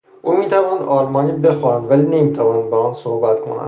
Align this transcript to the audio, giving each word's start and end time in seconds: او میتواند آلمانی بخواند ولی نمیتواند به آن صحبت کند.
او 0.25 0.37
میتواند 0.37 0.81
آلمانی 0.81 1.31
بخواند 1.31 1.91
ولی 1.91 2.03
نمیتواند 2.03 2.69
به 2.69 2.75
آن 2.75 2.93
صحبت 2.93 3.39
کند. 3.41 3.59